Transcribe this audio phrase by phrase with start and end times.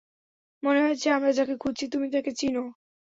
[0.63, 2.63] মনে হচ্ছে আমরা যাকে খুঁজছি তুমি তাকে চিনো।